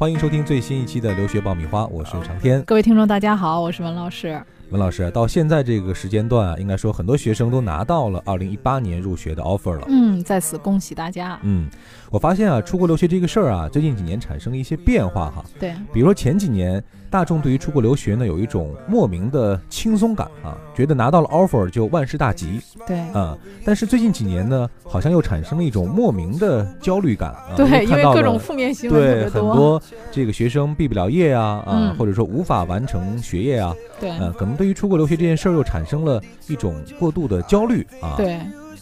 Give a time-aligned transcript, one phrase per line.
[0.00, 2.62] 欢迎收听最新一期的留学爆米花，我是长天。
[2.62, 4.42] 各位听众，大家好，我是文老师。
[4.70, 9.84] 文老师，到现在这个时间段啊，应该说很多学生都拿到了二零一八年入学的 offer 了。
[9.88, 11.38] 嗯，在此恭喜大家。
[11.42, 11.68] 嗯，
[12.10, 15.44] 我发现啊，出国留学这个事儿啊，最近几年产生了一些变化哈。
[15.58, 16.82] 对，比如说前几年。
[17.10, 22.60] 大众对于出国留学呢，有一种莫名的轻松感啊，觉得拿到了 offer 就万事大吉。
[22.86, 27.54] 对，啊，但是最近几年呢，好像又产生了一种莫名的焦虑感啊。
[27.56, 29.82] 对，因为各种负面新闻对，很多
[30.12, 33.74] 这个学生毕不了业啊，啊，或者说无法完成学业啊。
[33.98, 38.12] 对，嗯，可能对于出国留学这件事儿又产生了一种过度的焦虑啊。
[38.18, 38.38] 对。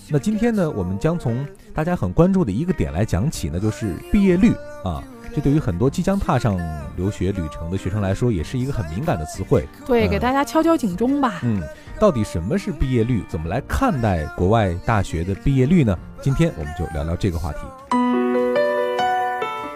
[0.08, 4.50] 那今天呢，我们将从大家很关注的一个点来讲起那，就是毕业率
[4.82, 5.00] 啊。
[5.32, 6.58] 这对于很多即将踏上
[6.96, 9.68] 留学旅程的学生来说，也是一个很敏感的词汇。
[9.86, 11.38] 对，给大家敲敲警钟吧。
[11.44, 11.62] 嗯，
[12.00, 13.22] 到底什么是毕业率？
[13.28, 15.96] 怎么来看待国外大学的毕业率呢？
[16.20, 17.58] 今天我们就聊聊这个话题。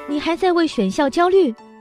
[0.09, 1.55] 你还在为选校焦虑？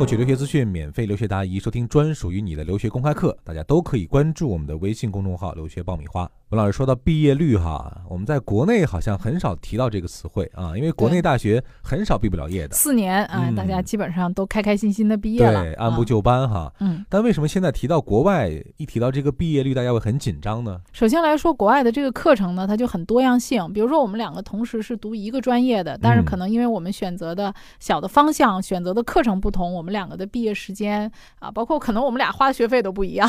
[0.00, 6.26] 获取留学资讯，免费留学答疑，收听专属于你的留学公开课，大家都可以关注我们的微信公众号“留学爆米花”。
[6.48, 16.72] 文老师说到毕业率哈，我们在国内好像很少提到这个词汇啊，因为国内大学很少毕不了业的，四年啊，大家基本上都开开心心的毕业了，对，按部就班哈。
[16.80, 20.80] 嗯，但为什么现在提到国外，一提到这个毕业率，大家会很紧张呢？
[20.92, 23.70] 首先来说，国外的这个课程呢，它就很多样性。
[23.72, 33.28] 比如说，我们两个同时是读一个专业的，但是可能因为我们选择的小的方向、选择的课程不同，我们两个的毕业时间啊，包括可能我们俩花的学费都不一样。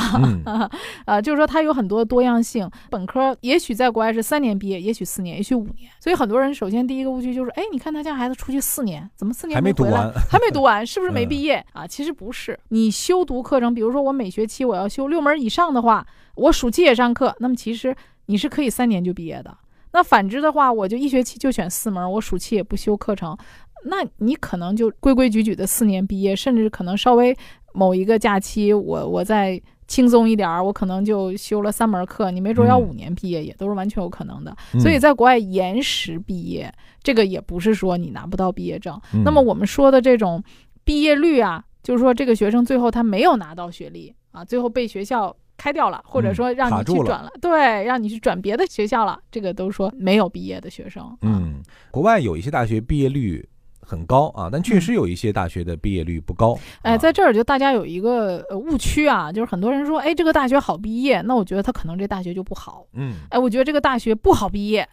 [1.05, 2.69] 呃， 就是说它有很多多样性。
[2.89, 5.89] 本科也许在国外是三年毕业，也许四年，也许五年。
[5.99, 10.11] 所以很多人首先第一个误区就是，哎，你看他家孩子出去四年，怎么四年还没读完？
[10.29, 11.85] 还没读完，是不是 没毕业啊？
[11.85, 17.95] 其实不是，你修读课程，比如说我每学期我要修六门以上的话，我暑期也上课，那么其实
[18.27, 19.57] 你是可以三年就毕业的。
[19.93, 23.37] 那反之的话，我就一学期就选四门，我暑期也不修课程，
[23.83, 27.35] 那你可能就规规矩矩的四年毕业，甚至可能稍微
[27.73, 29.61] 某一个假期，我我再。
[29.87, 34.55] 轻松一点儿，我可能就修了三门课，你没准要五年毕业，也都是完全有可能的。
[34.79, 38.97] 所以在国外延时毕业，这个也不是说你拿不到毕业证。
[39.25, 40.41] 那么我们说的这种
[40.85, 51.03] 毕业率啊，就是说这个学生最后他没有拿到学历啊，最后被学校开掉了，或者说让你去转了，对，让你去转别的学校了，这个都说没有毕业的学生。
[51.21, 53.45] 嗯，国外有一些大学毕业率。
[53.81, 56.57] 很高啊，但确实有一些大学的毕业率不高。
[56.83, 62.85] 哎，在这儿就大家有一个误区啊，就是很多人说，哎，这个大学好毕业，那我觉得他可能这大学就不好。
[62.93, 64.87] 嗯，哎，我觉得这个大学不好毕业，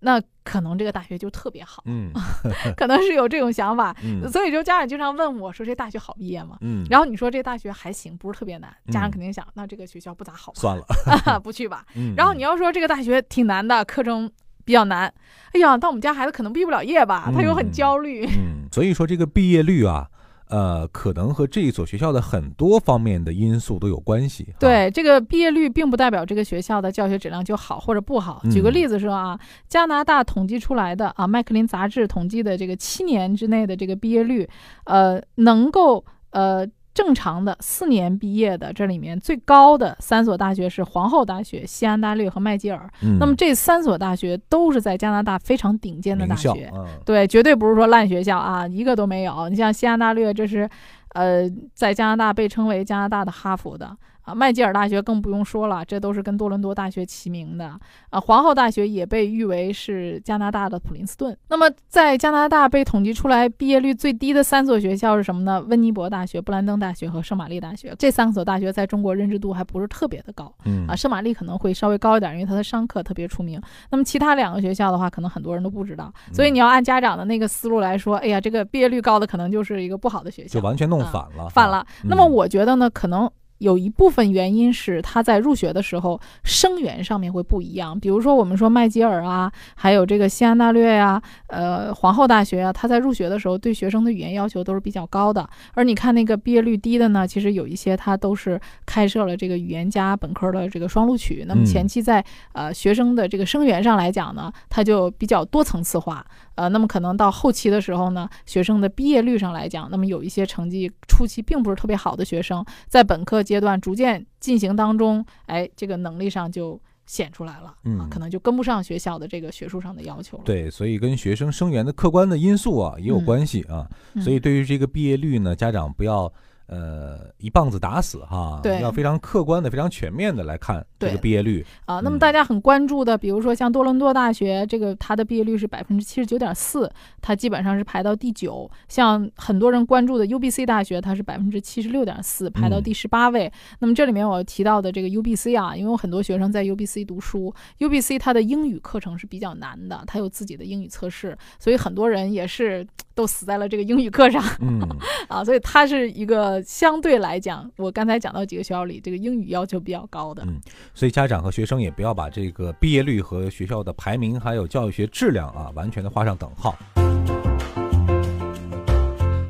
[0.00, 1.82] 那可能这个大学就特别好。
[1.86, 2.12] 嗯，
[2.76, 3.96] 可能是有这种想法。
[4.04, 6.58] 嗯，所以就家长经常问我说，这大学好毕业吗？
[6.60, 10.84] 嗯，然后你说这大学还行，不是特别难，家长肯定想，那这个学校不咋好，算了，
[11.42, 11.84] 不去吧。
[12.16, 14.30] 然后你要说这个大学挺难的，课程。
[14.64, 15.12] 比较难，
[15.52, 18.24] 哎呀，但我们家孩子可能毕不了业吧，他又很焦虑。
[18.26, 20.08] 嗯，所以说这个毕业率啊，
[20.48, 24.48] 呃，可能和这一所学校的很多方面的因素都有关系。
[24.58, 28.42] 对，这个毕业率并不代表这个学校的教学质量就好或者不好。
[28.50, 29.38] 举个例子说啊，
[29.68, 34.48] 加拿大统计出来的啊，麦克林杂志统计的这个七年之内的这个毕业率，
[34.84, 36.66] 呃，能够呃。
[36.94, 42.88] 正常的四年毕业的，这里面最高的三所大学是皇后大学、西安大略和麦吉尔。
[43.18, 46.72] 那么这三所大学都是在加拿大非常顶尖的大学，
[47.04, 49.48] 对，绝对不是说烂学校啊，一个都没有。
[49.48, 50.70] 你像西安大略，这是，
[51.14, 53.96] 呃，在加拿大被称为加拿大的哈佛的。
[54.24, 57.78] 啊，麦吉尔大学更不用说了，这都是跟多伦多大学齐名的。
[58.10, 61.36] 啊，皇后大学也被誉为是加拿大的普林斯顿。
[61.48, 65.60] 那么，在加拿大被统计出来毕业率最低的三所学校是什么呢？
[65.68, 67.94] 温尼伯大学、布兰登大学和圣玛丽大学。
[67.98, 70.52] 这三所大学在中国认知度还不是特别的高。
[70.64, 73.60] 嗯啊，圣玛丽可能会稍微高一点，因为它的商科特别出名。
[73.90, 76.12] 那么其他两个学校的话，可能很多人都不知道。
[76.32, 81.48] 所以你要按家长的那个思路来说，哎呀，这个毕业率高的可能就是一个不好的学校，就完全弄反了。
[81.50, 81.86] 反了。
[82.04, 83.30] 那么我觉得呢，可能。
[83.58, 95.48] 有一部分原因是他在入学的时候生源上面会不一样，比如说我们说麦吉尔啊，还有这个西安大略呀，呃，皇后大学啊，他在入学的时候对学生的语言要求都是比较高的。
[95.74, 101.44] 而你看那个毕业率低的呢，其实有一些他都是开设了这个语言加本科的这个双录取。
[101.46, 106.24] 那么前期在呃学生的这个生源上来讲呢，他就比较多层次化。
[106.56, 120.44] 呃，那么可能到后期的时候呢，学生的毕业率上来讲，那么有一些成绩初期并不是特别好的学生，在本科阶段逐渐进行当中，哎，这个能力上就显出来了，啊嗯，可能就跟不上学校的这个学术上的要求了。
[120.44, 123.88] 对，所以跟学生生源的客观的因素啊也有嗯关系啊。
[124.14, 126.32] 嗯所以对于这个毕业率呢，家长不要
[126.66, 131.64] 呃一棒子打死哈，对要非常客观的、非常全面的来看这个毕业率。
[131.84, 136.90] 啊，那嗯么大家很关注的，比如说像多伦多大学，这个它的毕业率是百分之七十九点四，
[137.20, 138.70] 它基本上是排到第九。
[138.88, 143.52] 像很多人关注的 UBC 大学，它是百分之七十六点四，排到嗯第十八位。
[143.80, 154.42] 那么这里面我提到的这个 UBC 啊，因为有很多学生在 UBC 读书，UBC 它的英语课程是比较难的，它有自己的英语测试，所以很多人也是都死在了这个英语课上。
[154.60, 154.80] 嗯，
[155.28, 160.42] 啊，所以它是一个相对来讲，我刚才讲到几个学校里，这个英语要求比较高的。
[160.46, 160.60] 嗯
[160.94, 166.76] 所以家长和学生也不要把这个毕业率和学校的排名还有教育学质量啊完全的画上等号。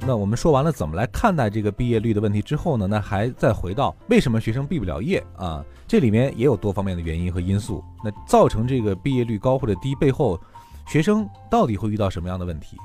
[0.07, 5.65] 那我们说完了怎么来看待这个毕业率的问题之后呢，那还再回到为什么学生毕不了业啊？
[5.89, 7.83] 这里面也有多方面的原因和因素。
[8.05, 10.39] 那造成这个毕业率高或者低背后，
[10.87, 12.77] 学生到底会遇到什么样的问题？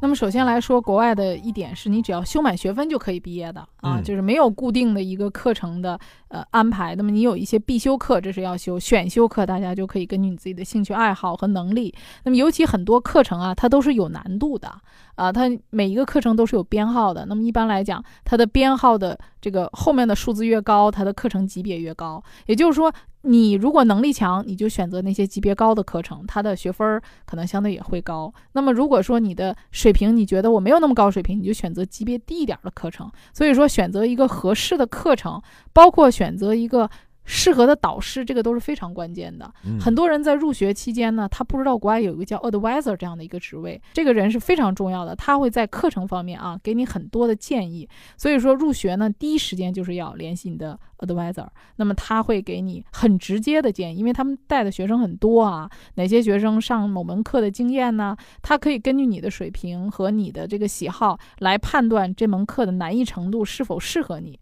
[0.00, 5.98] 那么首先来说，国外的一点是你只要修满学分就可以毕业的啊，嗯就是没有固定的一个课程的
[6.28, 6.94] 呃安排。
[6.94, 11.94] 那么你有一些必修课，这是要修；选修课大家就可以根据你自己的兴趣爱好和能力。
[12.24, 14.70] 那么尤其很多课程啊，它都是有难度的
[15.14, 17.24] 啊，它每一个课程都是有编号的。
[17.26, 22.22] 那么一般来讲，它的编号的这个后面的数字越高，它的课程级别越高。
[22.44, 22.92] 也就是说，
[23.26, 28.32] 你如果能力强，你就选择那些级别高的课程，它的学分儿可能相对也会高。
[28.52, 33.10] 那么如果说你的水平你觉得我没有那么高水平，你就选择级别低一点的课程。
[33.32, 35.42] 所以说，选择一个合适的课程，
[35.72, 36.88] 包括选择一个
[37.24, 39.52] 适合的导师，这个都是非常关键的。
[39.64, 47.88] 嗯很多人在入学期间呢，他不知道国外有一个叫 advisor 这样的一个职位，这个人是非常重要的，他会在课程方面啊给你很多的建议。
[48.16, 51.46] 所以说入学呢，第一时间就是要联系你的 advisor，
[51.76, 58.16] 那么他会给你很直接的建议，因为他们带的学生很多啊，哪些学生上某门课的经验呢？
[58.42, 64.38] 他可以根据你的水平和你的这个喜好来判断这门课的难易程度是否适合你。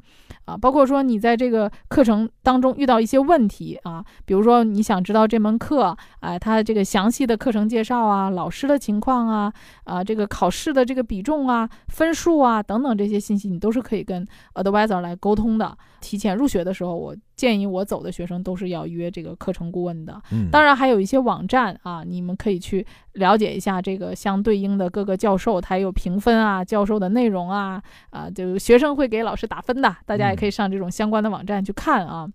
[0.47, 9.53] 啊，包括说你在这个课程当中遇到一些问题啊，比如说你想知道这门课，啊，它这个详细的课程介绍啊，老师的情况啊，
[9.85, 15.77] 啊，这个考试的这个比重啊、分数啊等等这些信息，你都是可以跟 advisor 来沟通的。
[16.01, 20.21] 提前入学的时候，我建议我走的学生都是要约这个课程顾问的。
[20.33, 32.29] 嗯，当然还有一些网站啊，你们可以去了解一下这个相对应的各个教授，他有评分啊，教授的内容啊，啊，就学生会给老师打分的，大家也可以上这种相关的网站去看啊。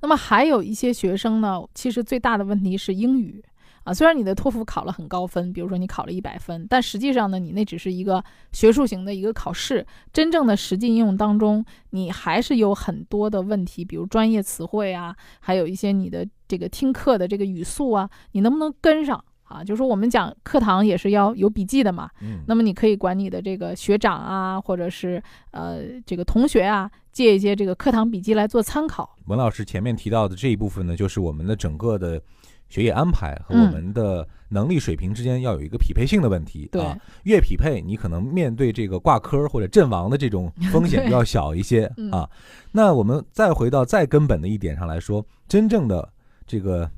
[0.00, 3.42] 那么还有一些学生呢，其实最大的问题是英语。
[3.86, 19.62] 啊，虽然你的托福考了很高分，比如说你考了一百分，但实际上呢，你那只是一个学术型的一个考试，真正的实际应用当中，你还是有很多的问题，比如专业词汇啊，还有一些你的这个听课的这个语速啊，你能不能跟上啊？
[19.62, 25.22] 就是说我们讲课堂也是要有笔记的嘛，嗯那么你可以管你的这个学长啊，或者是
[25.52, 29.16] 呃这个同学啊，借一些这个课堂笔记来做参考。
[29.26, 32.20] 文老师前面提到的这一部分呢，就是我们的整个的
[32.68, 36.68] 学业安排和嗯我们的能力水平之间要有一个匹配性的问题。
[36.72, 42.28] 对啊，越匹配，你可能面对这个挂科或者阵亡的这种 风险就要小一些嗯啊。
[42.72, 46.08] 那我们再回到再根本的一点上来说，真正的
[46.46, 46.90] 这个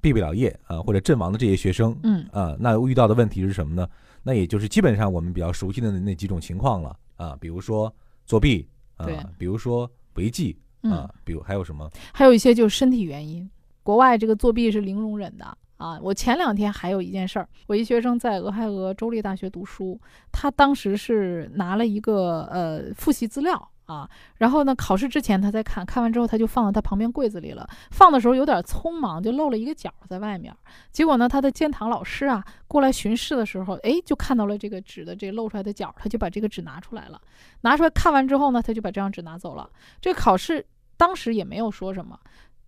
[0.00, 3.88] 毕不了业啊或者阵亡的这些学生嗯啊，那遇到的问题是什么呢？
[4.22, 7.92] 那也就是基本上我们比较熟悉的那几种情况了啊，比如说
[8.24, 8.68] 作弊
[8.98, 11.88] 对啊，比如说违纪嗯啊，，比如还有什么？
[12.12, 13.48] 还有一些就是身体原因，
[13.86, 15.56] 国外这个作弊是零容忍的。
[15.76, 20.00] 啊，我前两天还有一件事儿，我一学生在俄亥俄州立大学读书，
[20.32, 23.70] 他当时是拿了一个呃复习资料。
[23.84, 30.52] 啊，然后呢考试之前他在看，看完之后他就放到他旁边柜子里了，放的时候有点匆忙，就漏了一个角在外面。
[30.90, 34.58] 结果呢，他的监堂老师啊过来巡视的时候，哎，就看到了。
[34.58, 37.20] 这个纸的这露出来的角，他就把这个纸拿出来了，
[37.60, 39.70] 拿出来看完之后呢，他就把这张纸拿走了。
[40.00, 40.66] 这考试
[40.96, 42.18] 当时也没有说什么。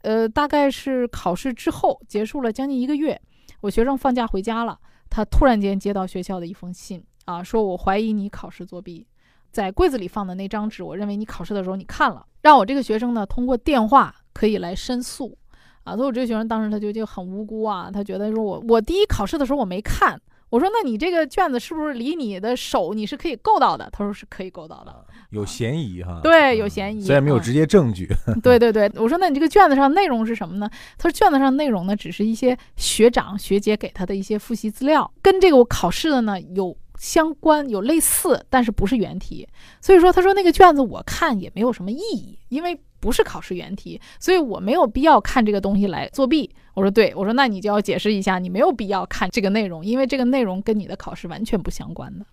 [0.02, 3.20] 呃，大概是考试之后结束了将近一个月，
[3.60, 4.78] 我学生放假回家了，
[5.10, 9.06] 他突然间接到学校的一封信啊，说我怀疑你考试作弊，
[9.50, 15.36] 在柜子里放的那张纸，我认为你考试的时候你看了，让我这个学生呢通过电话可以来申诉
[15.84, 15.96] 啊。
[15.96, 20.20] 所以我这个学生当时他就就很无辜啊，他觉得说我我第一考试的时候我没看。
[20.50, 28.08] 我说：“那你这个卷子是不是离你的手你是可以够到的？”他说：“是可以够到的。”有嫌疑哈，对嗯有嫌疑嗯虽然没有直接证据，
[28.42, 30.70] 对对对，我说那你这个卷子上内容是什么呢？
[30.96, 39.46] 他说卷子上内容呢，只是一些学长学姐给他的一些复习资料，跟这个我考试的呢有相关有类似，但是不是原题。
[39.80, 46.50] 所以说他说那个卷子我看也没有什么意义，因为不是考试原题，所以我没有必要看这个东西来作弊。
[46.74, 52.24] 我说对，我说那你就要解释一下，你没有必要看这个内容，因为这个内容跟你的考试完全不相关的。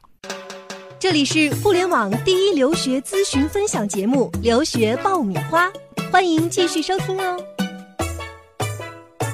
[0.98, 5.68] 这里是互联网第一留学咨询分享节目《留学爆米花》，
[6.12, 7.38] 欢迎继续收听哦。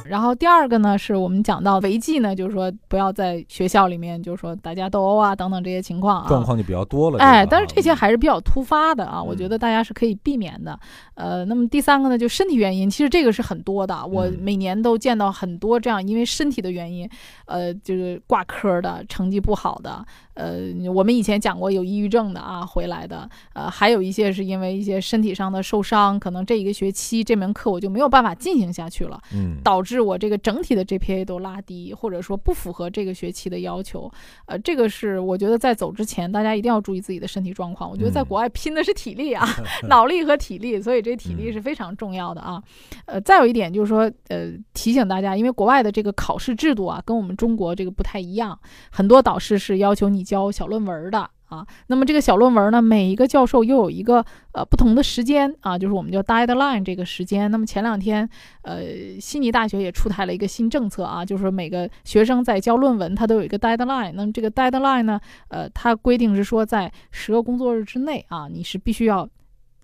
[0.06, 7.20] 然后第二个呢，是我们讲到违纪呢，就是说不要在学校里面，就是说大家斗殴啊等等这些情况啊，状况就比较多了。
[7.20, 10.78] 哎，但是这些还是比较突发的啊，我觉得大家是可以避免的。
[11.16, 17.10] 呃，那么第三个呢，就身体原因，其实这个是很多的，我每年都见到很多这样因为身体的原因，
[17.46, 20.06] 呃，就是挂科的，成绩不好的。
[20.42, 34.12] 呃，我们以前讲过有抑郁症的啊回来的，呃，还有一些是因为一些身体上的受伤，可能这一个学期这门课我就没有办法进行下去了，嗯，导致我这个整体的 GPA 都拉低，或者说不符合这个学期的要求。
[34.48, 37.88] 呃，这个是我觉得在走之前大家一定要注意自己的身体状况。
[37.88, 39.48] 我觉得在国外拼的是体力啊，
[39.88, 42.60] 脑力和体力，所以这体力是非常重要的啊。
[43.06, 48.58] 呃，再有一点就是说，呃，提醒大家，因为国外的这个考试制度啊，跟我们中国这个不太一样，
[48.90, 50.31] 很多导师是要求你。
[50.32, 57.52] 教小论文的啊，那么这个小论文呢，每一个教授又有一个呃不同的时间啊，就是我们叫 deadline 这个时间。
[57.52, 58.30] 那么前两天，
[58.62, 64.14] 呃，悉尼大学也出台了一个新政策啊，就是每个学生在交论文，他都有一个 deadline。
[64.14, 65.20] 那么这个 deadline 呢，
[65.50, 69.28] 呃，它规定是说在十个工作日之内啊，你是必须要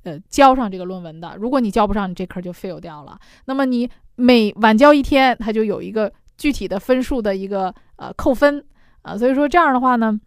[0.03, 1.35] 呃交上这个论文的。
[1.37, 3.19] 如果你交不上，你这科就 fail 掉了。
[3.43, 8.63] 那么你每晚交一天，它就有一个具体的分数的一个呃扣分
[9.01, 9.17] 啊。
[9.17, 10.17] 所以说这样的话呢。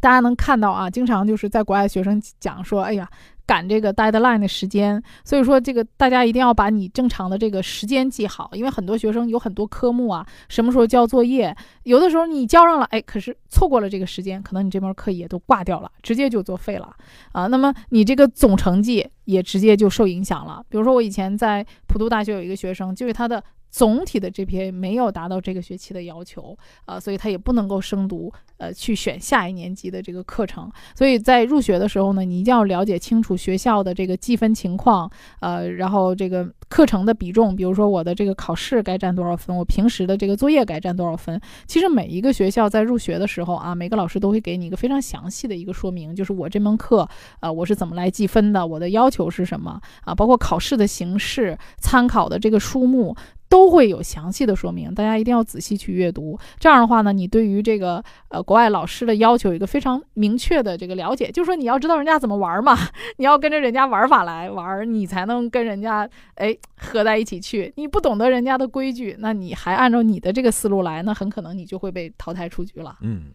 [0.00, 3.08] 大家能看到啊，经常就是在国外学生讲说，哎呀，
[3.46, 16.92] 赶这个 deadline 的时间，所以说这个大家一定要把你正常的这个时间记好，因为很多学生有很多科目啊，什么时候交作业，有的时候你交上了，哎，可是错过了这个时间，可能你这门课也都挂掉了，直接就作废了
[17.32, 17.46] 啊。
[17.46, 20.62] 那么你这个总成绩也直接就受影响了。
[20.68, 23.42] 比如说我以前在普渡大学有一个学生，就是他的。
[23.70, 26.56] 总体的 GPA 没有达到这个学期的要求，
[26.86, 30.70] 啊，所以他也不能够升读，呃，去选下一年级的这个课程。
[30.94, 41.38] 所以在入学的时候呢，你一定要了解清楚学校的这个计分情况，呃，然后这个课程的比重，比如说我的这个考试该占多少分，我平时的这个作业该占多少分。
[41.66, 47.06] 其实每一个学校在入学的时候啊，每个老师都会给你一个非常详细的一个说明，就是我这门课，
[47.40, 53.14] 呃，我是怎么来计分的，我的要求是什么啊，包括考试的形式、参考的这个书目。
[53.48, 56.38] 都会有详细的说明，大家一定要仔细去阅读。
[56.58, 62.76] 这样的话呢，你对于这个呃国外老师的要求有一个非常明确的这个了解，就是说你要知道人家怎么玩嘛，
[63.18, 67.72] 你要跟着人家玩法来玩，你才能跟人家哎合在一起去。
[67.76, 72.96] 你不懂得人家的规矩，那你还按照你的这个思路来，那很可能你就会被淘汰出局了。
[73.02, 73.26] 嗯，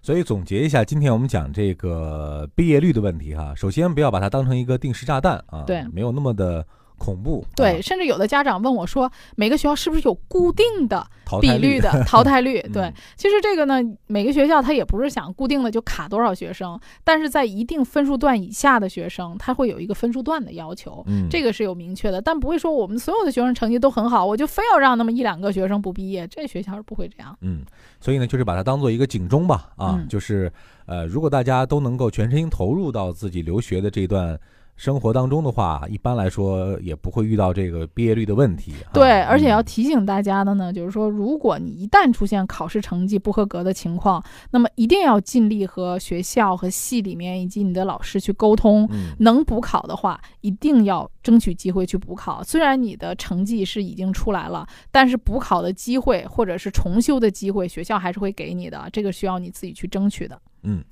[0.00, 6.64] 所以总结一下，今天我们讲这个毕业率的问题哈，首先不要把它当成一个定时炸弹啊，对，没有那么的。
[7.00, 11.04] 恐怖对，甚至有的家长问我说：“每个学校是不是有固定的
[11.40, 27.34] 比率的 淘汰率？”对，其实这个呢，每个学校它也不是想固定的就卡多少学生，但是在一定分数段以下的学生，他会有一个分数段的要求，这个是有明确的，但不会说我们所有的学生成绩都很好，我就非要让那么一两个学生不毕业，这学校是不会这样。
[27.40, 27.62] 嗯，
[27.98, 30.52] 所以呢，就是把它当做一个警钟吧，啊，就是
[30.84, 34.38] 呃，如果大家都能够全身心投入到自己留学的这段。
[34.80, 38.72] 生活当中的话，一般来说也不会遇到这个毕业率的问题。
[38.94, 48.88] 对，而且要提醒大家的呢，就是说，如果你一旦出现考试成绩不合格的情况，那么一定要尽力和学校和系里面以及你的老师去沟通。
[49.18, 52.42] 能补考的话，一定要争取机会去补考。
[52.42, 58.88] 虽然你的成绩是已经出来了，但是补考的机会或者是重修的机会，学校还是会给你的。
[58.90, 60.40] 这个需要你自己去争取的。
[60.62, 60.82] 嗯。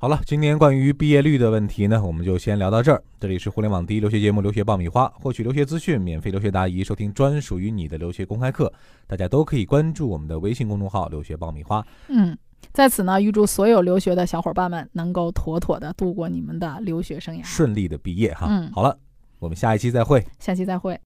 [0.00, 3.02] 好了，今天关于毕业率的问题呢，我们就先聊到这儿。
[3.18, 8.72] 这里是互联网第一留学节目《留学爆米花》，获取留学资讯、免费留学答疑、收听专属于你的留学公开课，
[9.08, 11.84] 大家都可以关注我们的微信公众号“留学爆米花”。
[12.06, 12.38] 嗯，
[12.72, 18.46] 在此呢，预祝所有留学的小伙伴们能够妥妥的度过你们的留学生涯，顺利的毕业哈。
[18.48, 18.96] 嗯，好了，
[19.40, 20.24] 我们下一期再会。
[20.38, 20.96] 下期再会。